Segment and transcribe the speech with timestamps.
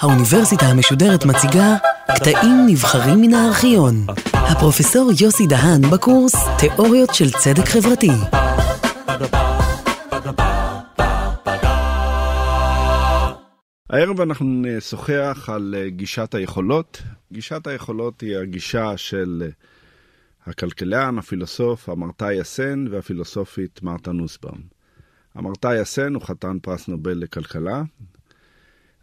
[0.00, 1.76] האוניברסיטה המשודרת מציגה
[2.14, 4.06] קטעים נבחרים מן הארכיון.
[4.32, 8.10] הפרופסור יוסי דהן בקורס תיאוריות של צדק חברתי.
[13.90, 17.02] הערב אנחנו נשוחח על אה, גישת היכולות.
[17.32, 19.48] גישת היכולות היא הגישה של אה,
[20.46, 24.71] הכלכלן, הפילוסוף, המרתאי יסן והפילוסופית מרתה נוסבאום.
[25.34, 27.82] המרתאי יסן הוא חתן פרס נובל לכלכלה,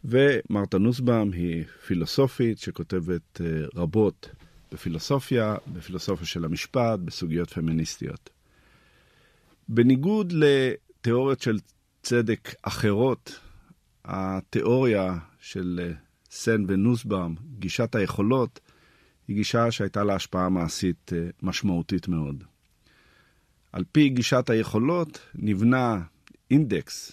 [0.04, 3.46] ומרתה נוסבאום היא פילוסופית שכותבת אה,
[3.76, 4.30] רבות
[4.72, 8.30] בפילוסופיה, בפילוסופיה של המשפט, בסוגיות פמיניסטיות.
[9.68, 11.60] בניגוד לתיאוריות של
[12.02, 13.40] צדק אחרות,
[14.06, 15.94] התיאוריה של אה,
[16.32, 18.60] סן ונוסבאום, גישת היכולות,
[19.28, 22.44] היא גישה שהייתה לה השפעה מעשית אה, משמעותית מאוד.
[23.72, 26.02] על פי גישת היכולות נבנה
[26.52, 27.12] אינדקס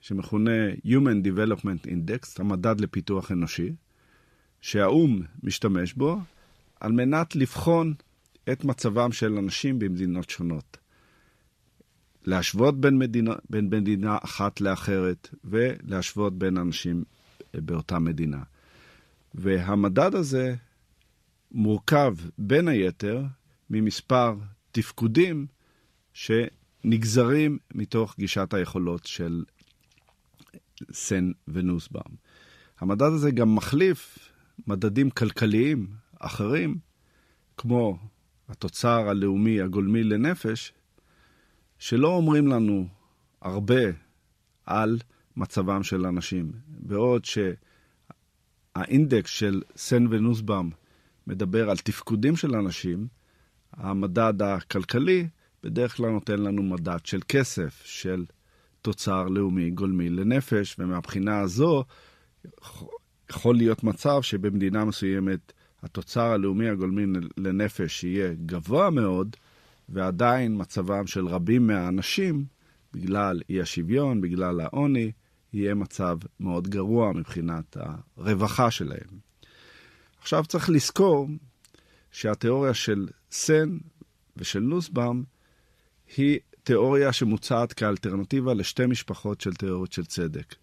[0.00, 0.50] שמכונה
[0.86, 3.72] Human Development Index, המדד לפיתוח אנושי,
[4.60, 6.18] שהאו"ם משתמש בו
[6.80, 7.94] על מנת לבחון
[8.52, 10.76] את מצבם של אנשים במדינות שונות.
[12.26, 17.04] להשוות בין מדינה, בין מדינה אחת לאחרת ולהשוות בין אנשים
[17.54, 18.42] באותה מדינה.
[19.34, 20.54] והמדד הזה
[21.52, 23.22] מורכב בין היתר
[23.70, 24.34] ממספר
[24.72, 25.46] תפקודים
[26.84, 29.44] שנגזרים מתוך גישת היכולות של
[30.92, 32.16] סן ונוסבאום.
[32.80, 34.18] המדד הזה גם מחליף
[34.66, 35.86] מדדים כלכליים
[36.18, 36.78] אחרים,
[37.56, 37.98] כמו
[38.48, 40.72] התוצר הלאומי הגולמי לנפש,
[41.78, 42.88] שלא אומרים לנו
[43.42, 43.82] הרבה
[44.66, 44.98] על
[45.36, 46.52] מצבם של אנשים.
[46.68, 47.24] בעוד
[48.74, 50.70] שהאינדקס של סן ונוסבאום
[51.26, 53.06] מדבר על תפקודים של אנשים,
[53.72, 55.28] המדד הכלכלי
[55.64, 58.24] בדרך כלל נותן לנו מדד של כסף, של
[58.82, 61.84] תוצר לאומי גולמי לנפש, ומהבחינה הזו
[63.30, 69.36] יכול להיות מצב שבמדינה מסוימת התוצר הלאומי הגולמי לנפש יהיה גבוה מאוד,
[69.88, 72.44] ועדיין מצבם של רבים מהאנשים,
[72.92, 75.12] בגלל אי השוויון, בגלל העוני,
[75.52, 77.76] יהיה מצב מאוד גרוע מבחינת
[78.16, 79.18] הרווחה שלהם.
[80.18, 81.28] עכשיו צריך לזכור
[82.10, 83.78] שהתיאוריה של סן
[84.36, 85.33] ושל נוסבאום
[86.16, 90.54] היא תיאוריה שמוצעת כאלטרנטיבה לשתי משפחות של תיאוריות של צדק.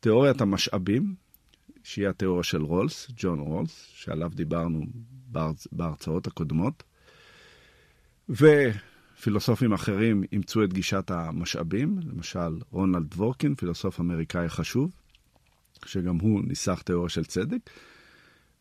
[0.00, 1.14] תיאוריית המשאבים,
[1.82, 4.86] שהיא התיאוריה של רולס, ג'ון רולס, שעליו דיברנו
[5.72, 6.82] בהרצאות הקודמות,
[8.28, 14.90] ופילוסופים אחרים אימצו את גישת המשאבים, למשל רונלד דבורקין, פילוסוף אמריקאי חשוב,
[15.86, 17.70] שגם הוא ניסח תיאוריה של צדק.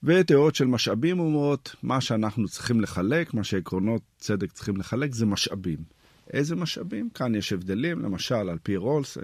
[0.04, 6.03] ותיאוריות של משאבים אומרות, מה שאנחנו צריכים לחלק, מה שעקרונות צדק צריכים לחלק, זה משאבים.
[6.34, 7.10] איזה משאבים?
[7.10, 9.18] כאן יש הבדלים, למשל, על פי רולס,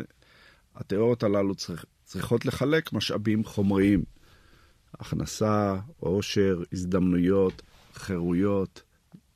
[0.75, 4.03] התיאוריות הללו צריך, צריכות לחלק משאבים חומריים.
[4.93, 7.61] הכנסה, עושר, הזדמנויות,
[7.93, 8.81] חירויות,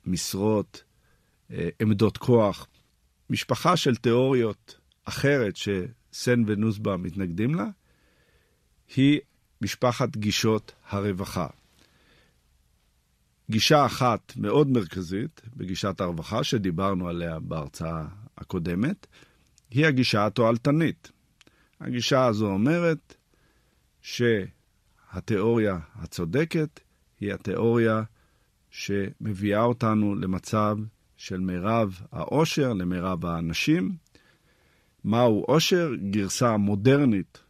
[0.06, 0.84] משרות,
[1.50, 2.66] אה, עמדות כוח.
[3.30, 7.66] משפחה של תיאוריות אחרת שסן ונוסבה מתנגדים לה,
[8.96, 9.20] היא
[9.60, 11.46] משפחת גישות הרווחה.
[13.50, 18.04] גישה אחת מאוד מרכזית בגישת הרווחה, שדיברנו עליה בהרצאה
[18.38, 19.06] הקודמת,
[19.70, 21.12] היא הגישה התועלתנית.
[21.80, 23.14] הגישה הזו אומרת
[24.02, 26.80] שהתיאוריה הצודקת
[27.20, 28.02] היא התיאוריה
[28.70, 30.78] שמביאה אותנו למצב
[31.16, 33.96] של מירב העושר למירב האנשים.
[35.04, 35.90] מהו עושר?
[36.10, 37.42] גרסה מודרנית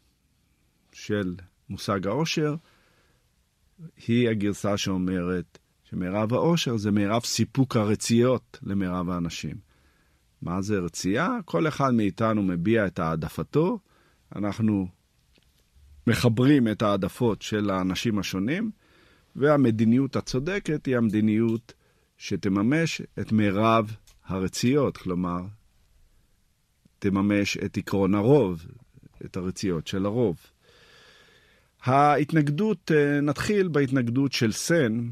[0.92, 1.34] של
[1.68, 2.56] מושג העושר
[4.06, 5.58] היא הגרסה שאומרת
[5.94, 9.56] שמרב העושר זה מרב סיפוק הרציות למרב האנשים.
[10.42, 11.28] מה זה רצייה?
[11.44, 13.78] כל אחד מאיתנו מביע את העדפתו,
[14.36, 14.88] אנחנו
[16.06, 18.70] מחברים את העדפות של האנשים השונים,
[19.36, 21.72] והמדיניות הצודקת היא המדיניות
[22.16, 25.40] שתממש את מרב הרציות, כלומר,
[26.98, 28.66] תממש את עקרון הרוב,
[29.24, 30.36] את הרציות של הרוב.
[31.84, 35.08] ההתנגדות, אה, נתחיל בהתנגדות של סן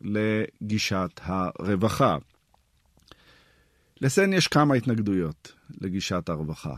[0.00, 2.16] לגישת הרווחה.
[4.00, 6.74] לסן יש כמה התנגדויות לגישת הרווחה.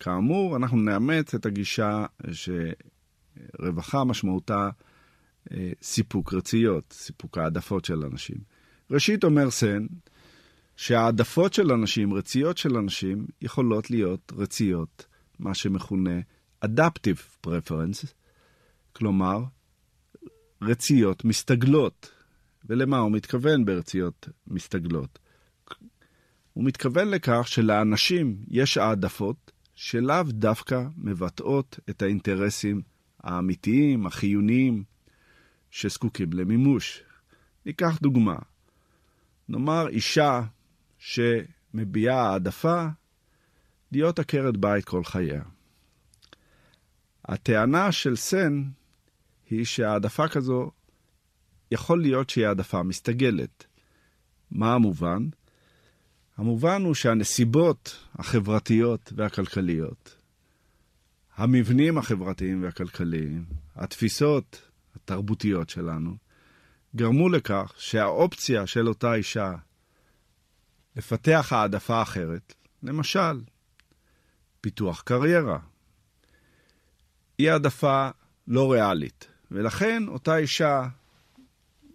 [0.00, 4.70] כאמור, אנחנו נאמץ את הגישה שרווחה משמעותה
[5.52, 8.36] אה, סיפוק רציות, סיפוק העדפות של אנשים.
[8.90, 9.86] ראשית אומר סן,
[10.76, 15.06] שהעדפות של אנשים, רציות של אנשים, יכולות להיות רציות,
[15.38, 16.20] מה שמכונה
[16.64, 18.06] Adaptive Preference,
[18.92, 19.44] כלומר,
[20.62, 22.10] רציות מסתגלות.
[22.64, 25.18] ולמה הוא מתכוון ברציות מסתגלות?
[26.52, 32.82] הוא מתכוון לכך שלאנשים יש העדפות שלאו דווקא מבטאות את האינטרסים
[33.20, 34.84] האמיתיים, החיוניים,
[35.70, 37.02] שזקוקים למימוש.
[37.66, 38.36] ניקח דוגמה.
[39.48, 40.42] נאמר אישה
[40.98, 42.86] שמביעה העדפה
[43.92, 45.42] להיות עקרת בית כל חייה.
[47.24, 48.64] הטענה של סן
[49.50, 50.70] היא שהעדפה כזו
[51.74, 53.66] יכול להיות שהיא העדפה מסתגלת.
[54.50, 55.28] מה המובן?
[56.36, 60.16] המובן הוא שהנסיבות החברתיות והכלכליות,
[61.36, 63.44] המבנים החברתיים והכלכליים,
[63.76, 66.16] התפיסות התרבותיות שלנו,
[66.96, 69.52] גרמו לכך שהאופציה של אותה אישה
[70.96, 73.40] לפתח העדפה אחרת, למשל,
[74.60, 75.58] פיתוח קריירה,
[77.38, 78.08] היא העדפה
[78.48, 80.88] לא ריאלית, ולכן אותה אישה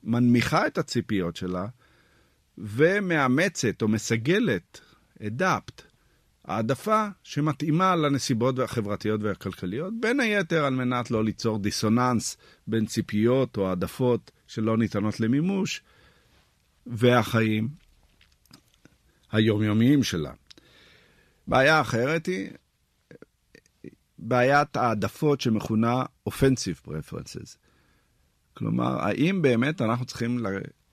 [0.03, 1.67] מנמיכה את הציפיות שלה
[2.57, 4.79] ומאמצת או מסגלת,
[5.27, 5.81] אדפט,
[6.45, 12.37] העדפה שמתאימה לנסיבות החברתיות והכלכליות, בין היתר על מנת לא ליצור דיסוננס
[12.67, 15.81] בין ציפיות או העדפות שלא ניתנות למימוש
[16.87, 17.69] והחיים
[19.31, 20.31] היומיומיים שלה.
[21.47, 22.49] בעיה אחרת היא
[24.19, 27.57] בעיית העדפות שמכונה offensive preferences.
[28.53, 30.39] כלומר, האם באמת אנחנו צריכים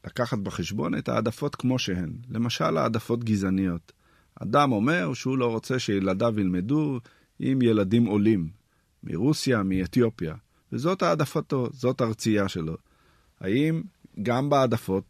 [0.06, 2.12] לקחת בחשבון את העדפות כמו שהן?
[2.30, 3.92] למשל, העדפות גזעניות.
[4.42, 7.00] אדם אומר שהוא לא רוצה שילדיו ילמדו
[7.38, 8.48] עם ילדים עולים,
[9.02, 10.34] מרוסיה, מאתיופיה,
[10.72, 12.76] וזאת העדפתו, זאת הרצייה שלו.
[13.40, 13.82] האם
[14.22, 15.04] גם בהעדפות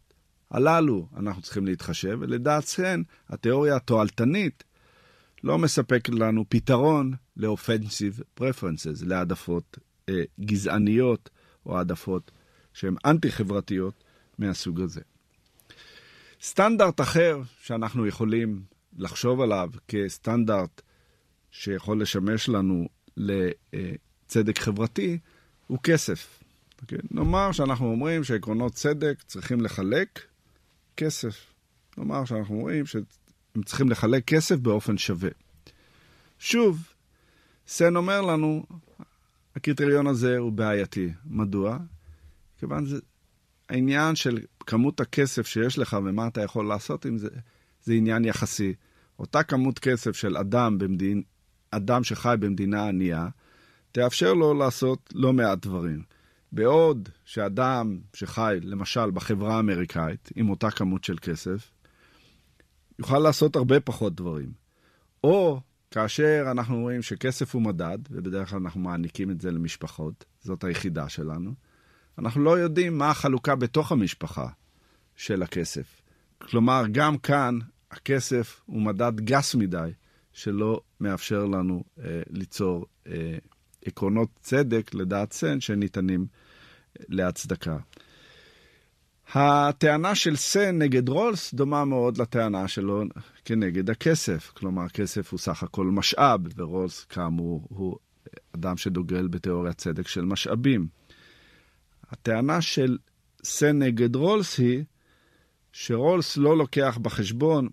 [0.51, 2.17] הללו אנחנו צריכים להתחשב?
[2.21, 4.63] ולדעת סן, התיאוריה התועלתנית
[5.43, 9.77] לא מספק לנו פתרון ל-offensive preferences, להעדפות
[10.09, 11.29] אה, גזעניות
[11.65, 12.31] או העדפות
[12.77, 14.03] שהן אנטי-חברתיות
[14.37, 15.01] מהסוג הזה.
[16.41, 18.63] סטנדרט אחר שאנחנו יכולים
[18.97, 20.81] לחשוב עליו כסטנדרט
[21.51, 22.87] שיכול לשמש לנו
[23.17, 25.19] לצדק חברתי
[25.67, 26.39] הוא כסף.
[26.39, 26.81] Okay?
[26.81, 26.97] אוקיי?
[27.11, 30.19] נאמר שאנחנו אומרים שעקרונות צדק צריכים לחלק
[30.97, 31.53] כסף.
[31.97, 35.29] נאמר שאנחנו אומרים שהם צריכים לחלק כסף באופן שווה.
[36.39, 36.93] שוב,
[37.67, 38.65] סן אומר לנו,
[39.55, 41.09] הקריטריון הזה הוא בעייתי.
[41.25, 41.77] מדוע?
[42.59, 42.99] כיוון זה
[43.69, 47.29] העניין של כמות הכסף שיש לך ומה אתה יכול לעשות עם זה,
[47.83, 48.73] זה עניין יחסי.
[49.19, 51.21] אותה כמות כסף של אדם, במדין,
[51.71, 53.27] אדם שחי במדינה ענייה,
[53.91, 56.03] תאפשר לו לעשות לא מעט דברים.
[56.51, 61.71] בעוד שאדם שחי, למשל, בחברה האמריקאית, עם אותה כמות של כסף,
[62.99, 64.51] יוכל לעשות הרבה פחות דברים.
[65.23, 65.61] או
[65.91, 71.09] כאשר אנחנו רואים שכסף הוא מדד, ובדרך כלל אנחנו מעניקים את זה למשפחות, זאת היחידה
[71.09, 71.53] שלנו,
[72.17, 74.47] אנחנו לא יודעים מה החלוקה בתוך המשפחה
[75.15, 76.01] של הכסף.
[76.41, 77.59] כלומר, גם כאן
[77.91, 79.89] הכסף הוא מדד גס מדי,
[80.33, 83.37] שלא מאפשר לנו אה, ליצור אה,
[83.85, 86.25] עקרונות צדק, לדעת סן, שניתנים
[86.99, 87.77] אה, להצדקה.
[89.33, 93.03] הטענה של סן נגד רולס דומה מאוד לטענה שלו
[93.45, 94.51] כנגד הכסף.
[94.55, 97.97] כלומר, כסף הוא סך הכל משאב, ורולס, כאמור, הוא
[98.55, 100.87] אדם שדוגל בתיאוריית צדק של משאבים.
[102.09, 102.97] הטענה של
[103.43, 104.83] סן נגד רולס היא
[105.71, 107.69] שרולס לא לוקח בחשבון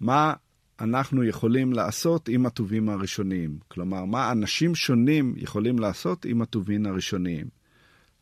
[0.00, 0.34] מה
[0.80, 3.58] אנחנו יכולים לעשות עם הטובים הראשוניים.
[3.68, 7.46] כלומר, מה אנשים שונים יכולים לעשות עם הטובין הראשוניים.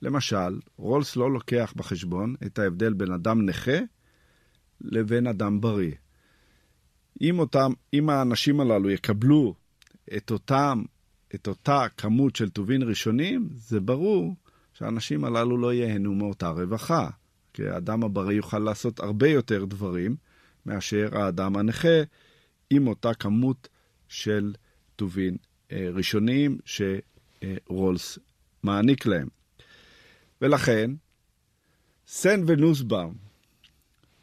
[0.02, 3.78] למשל, רולס לא לוקח בחשבון את ההבדל בין אדם נכה
[4.80, 5.94] לבין אדם בריא.
[7.20, 9.54] אם, אותם, אם האנשים הללו יקבלו
[10.16, 10.82] את, אותם,
[11.34, 14.37] את אותה כמות של טובין ראשונים, זה ברור
[14.82, 17.10] שהאנשים הללו לא ייהנו מאותה רווחה.
[17.54, 20.16] כי האדם הבריא יוכל לעשות הרבה יותר דברים
[20.66, 22.02] מאשר האדם הנכה,
[22.70, 23.68] עם אותה כמות
[24.08, 24.54] של
[24.96, 25.36] טובין
[25.72, 28.18] אה, ראשוניים שרולס
[28.62, 29.28] מעניק להם.
[30.40, 30.90] ולכן,
[32.06, 33.14] סן ונוסבאום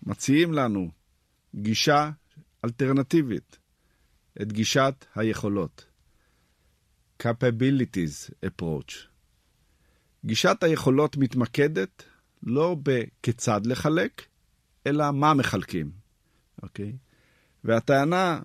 [0.04, 0.92] מציעים לנו
[1.56, 2.12] גישה
[2.66, 3.58] אלטרנטיבית,
[4.42, 5.86] את גישת היכולות,
[7.24, 9.09] capabilities approach.
[10.26, 12.04] גישת היכולות מתמקדת
[12.44, 14.26] לא בכיצד לחלק,
[14.88, 15.92] אלא מה מחלקים,
[16.64, 16.94] אוקיי?
[17.64, 18.40] והטענה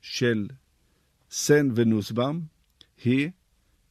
[0.00, 0.48] של
[1.30, 2.40] סן ונוסבאום
[3.04, 3.30] היא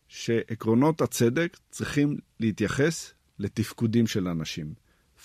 [0.08, 4.74] שעקרונות הצדק צריכים להתייחס לתפקודים של אנשים.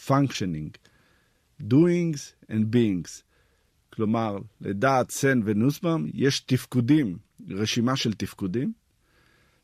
[0.06, 0.76] functioning,
[1.60, 3.22] doings and beings.
[3.92, 7.18] כלומר, לדעת סן ונוסבאום יש תפקודים,
[7.48, 8.72] רשימה של תפקודים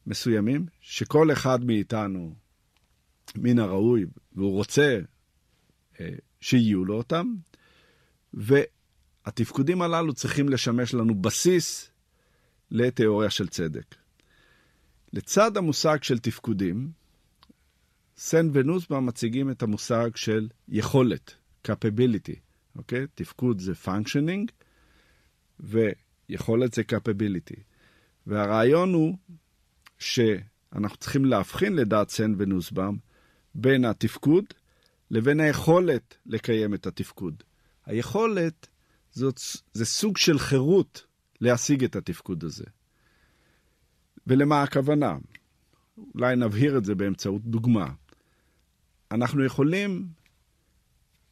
[0.07, 2.35] מסוימים, שכל אחד מאיתנו
[3.37, 5.01] מן הראוי, והוא רוצה
[6.01, 6.09] אה,
[6.41, 7.35] שיהיו לו אותם,
[8.35, 11.91] והתפקודים הללו צריכים לשמש לנו בסיס
[12.71, 13.95] לתיאוריה של צדק.
[15.13, 16.91] לצד המושג של תפקודים,
[18.17, 21.35] סן ונוסבאום מציגים את המושג של יכולת,
[21.69, 22.37] capability,
[22.77, 23.07] אוקיי?
[23.15, 24.53] תפקוד זה functioning,
[25.61, 27.61] ויכולת זה capability.
[28.27, 29.17] והרעיון הוא
[30.01, 32.99] שאנחנו צריכים להבחין לדעת סן ונוסבאום
[33.55, 34.45] בין התפקוד
[35.11, 37.43] לבין היכולת לקיים את התפקוד.
[37.87, 38.67] היכולת
[39.13, 39.41] זאת,
[39.73, 41.07] זה סוג של חירות
[41.41, 42.65] להשיג את התפקוד הזה.
[44.27, 45.19] ולמה הכוונה?
[46.15, 47.93] אולי נבהיר את זה באמצעות דוגמה.
[49.11, 50.09] אנחנו יכולים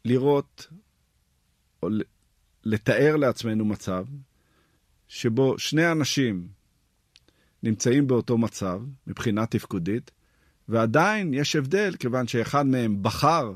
[0.04, 0.66] לראות
[1.82, 1.88] או
[2.64, 4.04] לתאר לעצמנו מצב
[5.08, 6.48] שבו שני אנשים
[7.62, 10.10] נמצאים באותו מצב מבחינה תפקודית,
[10.68, 13.54] ועדיין יש הבדל, כיוון שאחד מהם בחר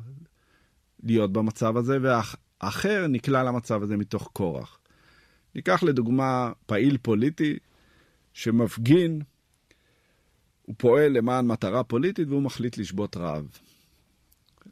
[1.03, 4.79] להיות במצב הזה, והאחר נקלע למצב הזה מתוך כורח.
[5.55, 7.59] ניקח לדוגמה פעיל פוליטי
[8.33, 9.23] שמפגין,
[10.63, 13.47] הוא פועל למען מטרה פוליטית והוא מחליט לשבות רעב.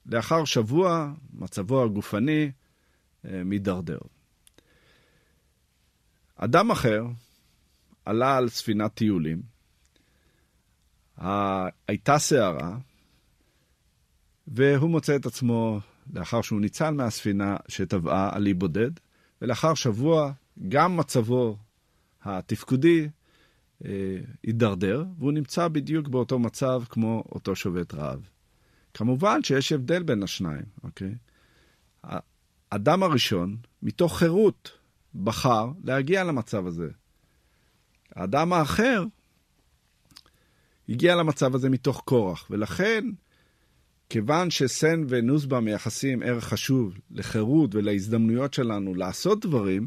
[0.07, 2.51] לאחר שבוע, מצבו הגופני
[3.25, 3.99] אה, מידרדר.
[6.37, 7.07] אדם אחר
[8.11, 9.43] עלה על ספינת טיולים,
[11.89, 12.79] הייתה סערה,
[14.49, 15.81] והוא מוצא את עצמו,
[16.13, 18.91] לאחר שהוא ניצל מהספינה שטבעה על אי בודד,
[19.43, 20.33] ולאחר שבוע
[20.69, 21.57] גם מצבו
[22.23, 23.09] התפקודי
[23.85, 23.91] אה,
[24.43, 28.29] הידרדר, והוא נמצא בדיוק באותו מצב כמו אותו שובת רעב.
[28.95, 31.15] כמובן שיש הבדל בין השניים, אוקיי?
[32.73, 34.71] האדם הראשון, מתוך חירות,
[35.15, 36.89] בחר להגיע למצב הזה.
[38.17, 39.05] האדם האחר
[40.89, 43.05] הגיע למצב הזה מתוך כורח, ולכן,
[44.09, 49.87] כיוון שסן ונוסבה מייחסים ערך חשוב לחירות ולהזדמנויות שלנו לעשות דברים,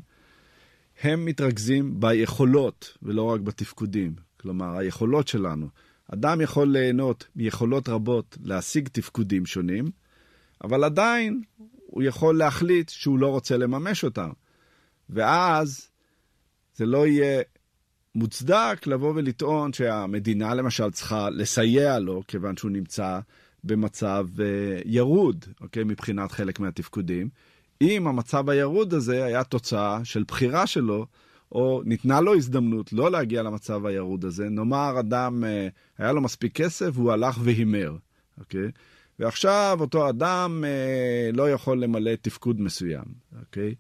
[1.02, 4.16] הם מתרכזים ביכולות ולא רק בתפקודים.
[4.40, 5.68] כלומר, היכולות שלנו.
[6.14, 9.86] אדם יכול ליהנות מיכולות רבות להשיג תפקודים שונים,
[10.64, 11.42] אבל עדיין
[11.86, 14.30] הוא יכול להחליט שהוא לא רוצה לממש אותם.
[15.10, 15.90] ואז
[16.76, 17.42] זה לא יהיה
[18.16, 23.20] מוצדק לבוא ולטעון שהמדינה למשל צריכה לסייע לו, כיוון שהוא נמצא
[23.64, 24.42] במצב uh,
[24.86, 25.84] ירוד, אוקיי?
[25.84, 27.30] מבחינת חלק מהתפקודים.
[27.82, 31.06] אם המצב הירוד הזה היה תוצאה של בחירה שלו,
[31.52, 36.56] או ניתנה לו הזדמנות לא להגיע למצב הירוד הזה, נאמר אדם, uh, היה לו מספיק
[36.56, 37.96] כסף והוא הלך והימר,
[38.40, 38.72] אוקיי?
[39.20, 43.06] ועכשיו אותו אדם uh, לא יכול למלא תפקוד מסוים,
[43.40, 43.76] אוקיי?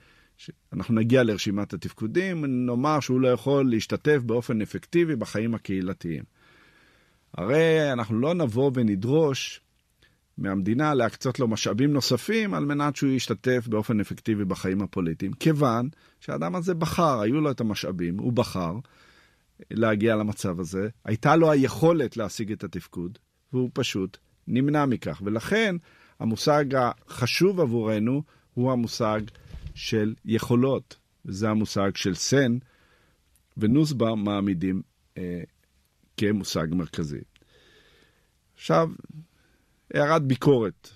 [0.73, 6.23] אנחנו נגיע לרשימת התפקודים, נאמר שהוא לא יכול להשתתף באופן אפקטיבי בחיים הקהילתיים.
[7.33, 9.61] הרי אנחנו לא נבוא ונדרוש
[10.37, 16.55] מהמדינה להקצות לו משאבים נוספים על מנת שהוא ישתתף באופן אפקטיבי בחיים הפוליטיים, כיוון שהאדם
[16.55, 18.73] הזה בחר, היו לו את המשאבים, הוא בחר
[19.71, 23.17] להגיע למצב הזה, הייתה לו היכולת להשיג את התפקוד,
[23.53, 25.21] והוא פשוט נמנע מכך.
[25.25, 25.75] ולכן
[26.19, 28.23] המושג החשוב עבורנו
[28.53, 29.21] הוא המושג
[29.75, 30.99] של יכולות.
[31.25, 32.57] זה המושג של סן,
[33.57, 34.81] ונוסבה מעמידים
[35.17, 35.41] אה,
[36.17, 37.21] כמושג מרכזי.
[38.55, 38.89] עכשיו,
[39.93, 40.89] הערת ביקורת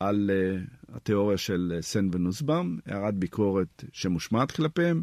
[0.00, 5.02] על uh, התיאוריה של uh, סן ונוסבאום, הערת ביקורת שמושמעת כלפיהם,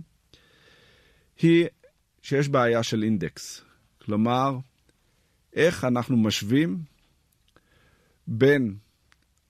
[1.41, 1.67] היא
[2.21, 3.61] שיש בעיה של אינדקס.
[4.01, 4.57] כלומר,
[5.53, 6.77] איך אנחנו משווים
[8.27, 8.77] בין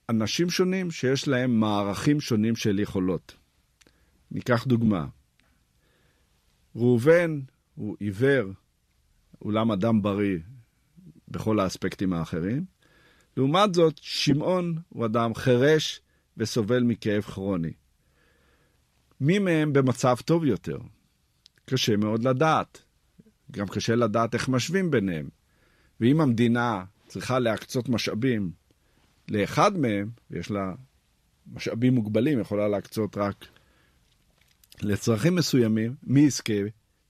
[0.08, 3.36] אנשים שונים שיש להם מערכים שונים של יכולות.
[4.30, 5.06] ניקח דוגמה.
[6.76, 7.40] ראובן
[7.74, 8.52] הוא עיוור,
[9.42, 10.38] אולם אדם בריא
[11.28, 12.64] בכל האספקטים האחרים.
[13.36, 16.00] לעומת זאת, שמעון הוא אדם חירש
[16.36, 17.72] וסובל מכאב כרוני.
[19.20, 20.78] מי מהם במצב טוב יותר?
[21.64, 22.82] קשה מאוד לדעת.
[23.50, 25.28] גם קשה לדעת איך משווים ביניהם.
[26.00, 28.50] ואם המדינה צריכה להקצות משאבים
[29.28, 30.74] לאחד מהם, ויש לה
[31.52, 33.44] משאבים מוגבלים, יכולה להקצות רק
[34.82, 36.52] לצרכים מסוימים, מי יזכה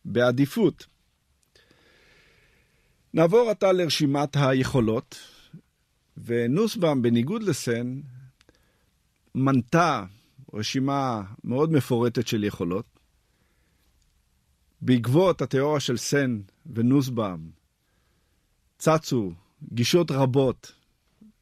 [0.05, 0.87] בעדיפות.
[3.15, 5.19] נעבור עתה לרשימת היכולות,
[6.25, 8.01] ונוסבאום, בניגוד לסן,
[9.35, 10.05] מנתה
[10.55, 12.87] רשימה מאוד מפורטת של יכולות.
[14.83, 16.41] בעקבות התיאוריה של סן
[16.75, 17.51] ונוסבאום
[18.79, 19.33] צצו
[19.73, 20.73] גישות רבות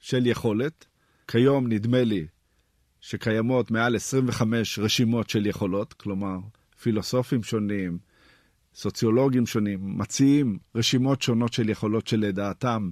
[0.00, 0.86] של יכולת.
[1.28, 2.26] כיום נדמה לי
[3.00, 6.38] שקיימות מעל 25 רשימות של יכולות, כלומר,
[6.80, 7.98] פילוסופים שונים,
[8.74, 12.90] סוציולוגים שונים, מציעים רשימות שונות של יכולות שלדעתם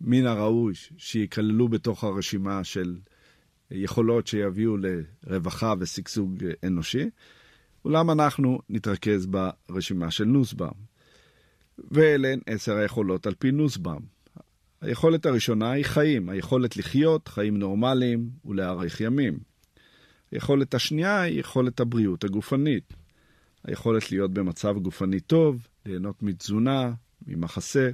[0.00, 2.98] מן הראוי שייכללו בתוך הרשימה של
[3.70, 7.10] יכולות שיביאו לרווחה ושגשוג אנושי,
[7.84, 10.96] אולם אנחנו נתרכז ברשימה של נוסבאום.
[11.90, 14.15] ואלה הן עשר היכולות על פי נוסבאום.
[14.86, 19.38] היכולת הראשונה היא חיים, היכולת לחיות חיים נורמליים ולהאריך ימים.
[20.32, 22.92] היכולת השנייה היא יכולת הבריאות הגופנית.
[23.64, 26.92] היכולת להיות במצב גופני טוב, ליהנות מתזונה,
[27.26, 27.90] ממחסה.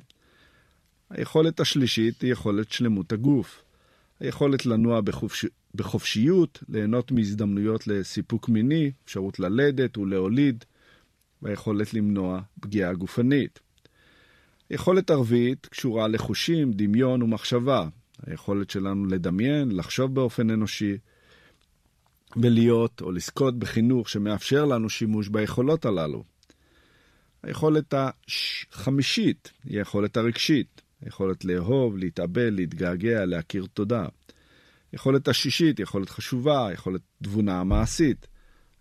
[1.11, 3.65] היכולת השלישית היא יכולת שלמות הגוף.
[4.21, 5.45] היכולת לנוע בחופש...
[5.75, 10.65] בחופשיות, ליהנות מהזדמנויות לסיפוק מיני, אפשרות ללדת ולהוליד,
[11.43, 13.61] והיכולת למנוע פגיעה גופנית.
[14.73, 17.89] יכולת ערבית קשורה לחושים, דמיון ומחשבה.
[18.27, 20.99] היכולת שלנו לדמיין, לחשוב באופן אנושי,
[22.37, 26.25] ולהיות או לזכות בחינוך שמאפשר לנו שימוש ביכולות הללו.
[27.43, 34.07] היכולת החמישית היא היכולת הרגשית, היכולת לאהוב, להתאבל, להתגעגע, להכיר תודה.
[34.93, 38.27] היכולת השישית, יכולת חשובה, יכולת תבונה מעשית.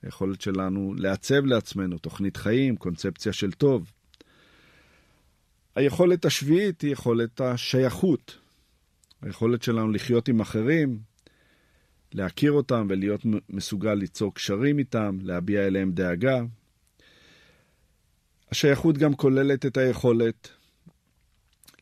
[0.03, 3.91] היכולת שלנו לעצב לעצמנו תוכנית חיים, קונספציה של טוב.
[5.75, 8.37] היכולת השביעית היא יכולת השייכות.
[9.21, 10.99] היכולת שלנו לחיות עם אחרים,
[12.13, 16.41] להכיר אותם ולהיות מסוגל ליצור קשרים איתם, להביע אליהם דאגה.
[18.51, 20.49] השייכות גם כוללת את היכולת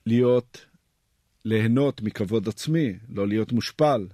[0.05, 0.65] להיות,
[1.45, 4.07] ליהנות מכבוד עצמי, לא להיות מושפל,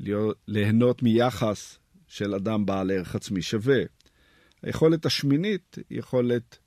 [0.00, 3.82] להיות, ליהנות מיחס של אדם בעל ערך עצמי שווה.
[4.62, 6.58] היכולת השמינית היא יכולת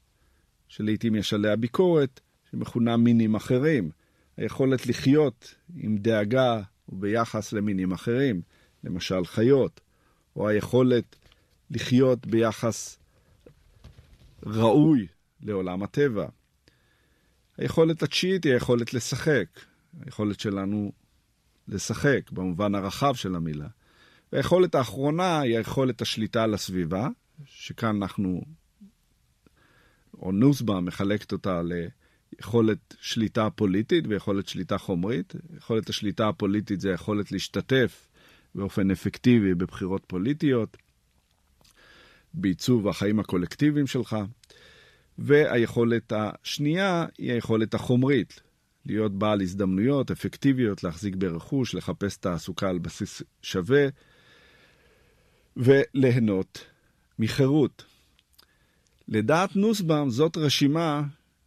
[0.68, 2.20] שלעיתים יש עליה ביקורת,
[2.52, 3.90] שמכונה מינים אחרים.
[4.38, 8.42] היכולת לחיות עם דאגה וביחס למינים אחרים,
[8.84, 9.82] למשל חיות,
[10.36, 11.16] או היכולת
[11.72, 13.00] לחיות ביחס
[14.46, 15.08] ראוי
[15.42, 16.28] לעולם הטבע.
[17.58, 19.46] היכולת התשיעית היא היכולת לשחק,
[20.06, 20.92] היכולת שלנו
[21.68, 23.68] לשחק במובן הרחב של המילה.
[24.34, 27.08] והיכולת האחרונה היא היכולת השליטה על הסביבה,
[27.46, 28.42] שכאן אנחנו,
[30.22, 31.62] או נוסבה מחלקת אותה
[32.34, 35.34] ליכולת שליטה פוליטית ויכולת שליטה חומרית.
[35.58, 38.08] יכולת השליטה הפוליטית זה היכולת להשתתף
[38.56, 40.78] באופן אפקטיבי בבחירות פוליטיות,
[42.34, 44.18] בעיצוב החיים הקולקטיביים שלך.
[45.18, 48.42] והיכולת השנייה היא היכולת החומרית,
[48.86, 53.88] להיות בעל הזדמנויות אפקטיביות, להחזיק ברכוש, לחפש תעסוקה על בסיס שווה
[55.58, 56.66] וליהנות
[57.20, 57.95] מחירות.
[59.08, 61.04] לדעת נוסבאום זאת רשימה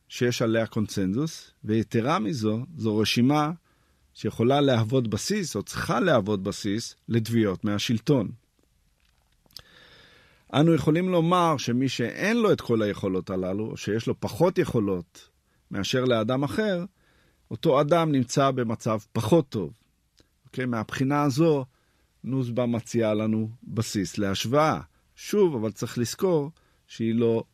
[0.09, 3.51] שיש עליה קונצנזוס, ויתרה מזו, זו רשימה
[4.15, 8.31] שיכולה להוות בסיס, או צריכה להוות בסיס, לתביעות מהשלטון.
[10.55, 15.29] אנו יכולים לומר שמי שאין לו את כל היכולות הללו, או שיש לו פחות יכולות
[15.71, 16.85] מאשר לאדם אחר,
[17.51, 19.73] אותו אדם נמצא במצב פחות טוב.
[20.47, 20.67] אוקיי?
[20.67, 21.65] מהבחינה הזו,
[22.25, 24.81] נוסבה מציעה לנו בסיס להשוואה.
[25.17, 26.51] שוב, אבל צריך לזכור
[26.89, 27.45] שהיא לא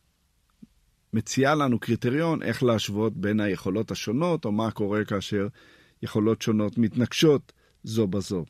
[1.13, 5.47] מציעה לנו קריטריון איך להשוות בין היכולות השונות, או מה קורה כאשר
[6.03, 8.45] יכולות שונות מתנגשות זו בזו.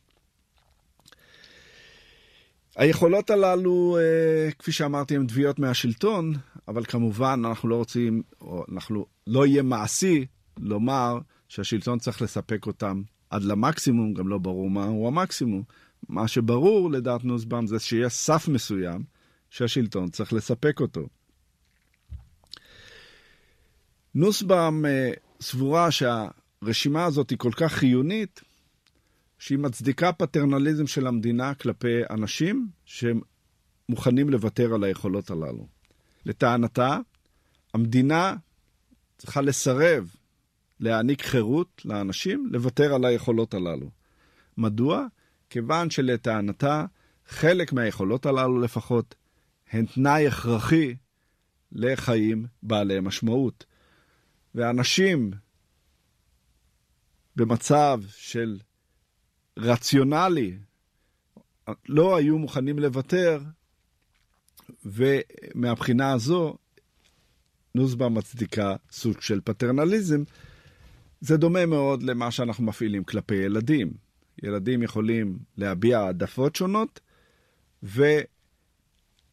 [2.76, 6.32] היכולות הללו, אה, כפי שאמרתי, הן תביעות מהשלטון,
[6.68, 10.26] אבל כמובן אנחנו לא רוצים, או אנחנו לא יהיה מעשי
[10.58, 11.18] לומר
[11.48, 15.62] שהשלטון צריך לספק אותם עד למקסימום, גם לא ברור מהו המקסימום.
[16.08, 19.15] מה שברור לדעת נוסבאום זה שיש סף מסוים
[19.50, 21.06] שהשלטון צריך לספק אותו.
[24.14, 28.40] נוסבאום אה, סבורה שהרשימה הזאת היא כל כך חיונית,
[29.38, 35.66] שהיא מצדיקה פטרנליזם של המדינה כלפי אנשים שמוכנים לוותר על היכולות הללו.
[36.26, 36.98] לטענתה,
[37.74, 38.34] המדינה
[39.18, 40.14] צריכה לסרב
[40.80, 43.90] להעניק חירות לאנשים לוותר על היכולות הללו.
[44.56, 45.06] מדוע?
[45.50, 46.84] כיוון שלטענתה,
[47.28, 49.14] חלק מהיכולות הללו לפחות,
[49.70, 50.94] הן תנאי הכרחי
[51.72, 53.64] לחיים בעלי משמעות.
[54.54, 55.30] ואנשים
[57.36, 58.58] במצב של
[59.58, 60.58] רציונלי
[61.88, 63.40] לא היו מוכנים לוותר,
[64.84, 66.56] ומהבחינה הזו
[67.74, 70.22] נוסבה מצדיקה סוג של פטרנליזם.
[71.20, 73.92] זה דומה מאוד למה שאנחנו מפעילים כלפי ילדים.
[74.42, 77.00] ילדים יכולים להביע העדפות שונות,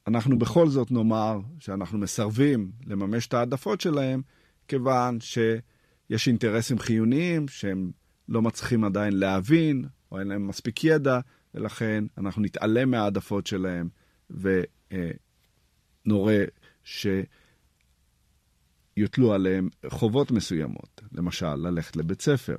[0.08, 4.22] ואנחנו בכל זאת נאמר שאנחנו מסרבים לממש את העדפות שלהם,
[4.68, 7.92] כיוון שיש אינטרסים חיוניים שהם
[8.30, 11.20] לא מצליחים עדיין להבין, או אין להם מספיק ידע,
[11.54, 13.89] ולכן אנחנו נתעלם מהעדפות שלהם
[16.06, 16.44] ונורה
[16.84, 17.24] שיוטלו
[19.34, 22.56] עליהם חובות מסוימות, למשל ללכת לבית ספר.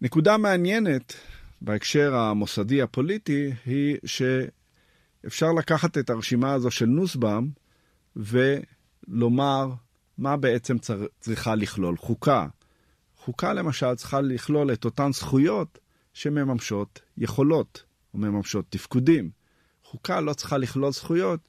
[0.00, 1.14] נקודה מעניינת
[1.60, 3.96] בהקשר המוסדי הפוליטי היא
[5.26, 7.50] שאפשר לקחת את הרשימה הזו של נוסבאום
[8.16, 9.72] ולומר
[10.18, 11.06] מה בעצם צר...
[11.20, 12.46] צריכה לכלול חוקה.
[13.16, 15.78] חוקה למשל צריכה לכלול את אותן זכויות
[16.12, 17.84] שמממשות יכולות
[18.14, 19.30] או מממשות תפקודים.
[19.82, 21.48] חוקה לא צריכה לכלול זכויות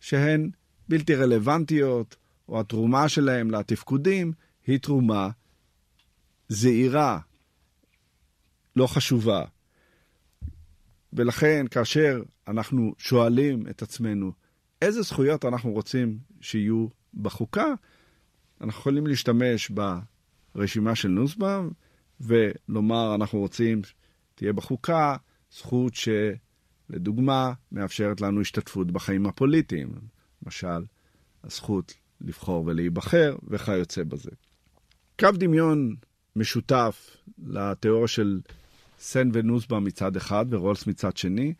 [0.00, 0.50] שהן
[0.88, 2.16] בלתי רלוונטיות,
[2.48, 4.32] או התרומה שלהם לתפקודים
[4.66, 5.30] היא תרומה
[6.48, 7.18] זעירה,
[8.76, 9.44] לא חשובה.
[11.12, 14.32] ולכן כאשר אנחנו שואלים את עצמנו
[14.82, 17.74] איזה זכויות אנחנו רוצים שיהיו בחוקה,
[18.60, 19.70] אנחנו יכולים להשתמש
[20.54, 21.70] ברשימה של נוסבאום
[22.20, 23.82] ולומר אנחנו רוצים
[24.34, 25.16] תהיה בחוקה
[25.50, 29.92] זכות שלדוגמה מאפשרת לנו השתתפות בחיים הפוליטיים,
[30.44, 30.84] למשל
[31.44, 34.30] הזכות לבחור ולהיבחר וכיוצא בזה.
[35.18, 35.96] קו דמיון
[36.36, 38.40] משותף לתיאוריה של
[38.98, 41.54] סן ונוסבאום מצד אחד ורולס מצד שני,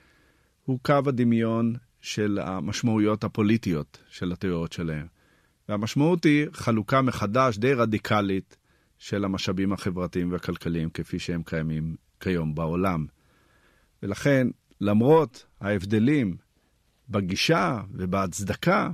[0.69, 5.07] הוא קו הדמיון של המשמעויות הפוליטיות של התיאוריות שלהם.
[5.69, 8.57] והמשמעות היא חלוקה מחדש די רדיקלית
[8.99, 13.07] של המשאבים החברתיים והכלכליים כפי שהם קיימים כיום בעולם.
[14.03, 14.47] ולכן,
[14.81, 16.37] למרות ההבדלים
[17.09, 18.91] בגישה ובהצדקה,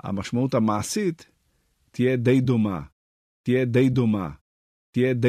[0.00, 1.26] המשמעות המעשית
[1.90, 2.80] תהיה די דומה.
[3.42, 4.30] תהיה די דומה.
[4.90, 5.28] תהיה די